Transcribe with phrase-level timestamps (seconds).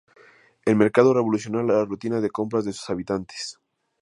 [0.65, 3.59] El mercado revolucionó la rutina de compras de sus habitantes.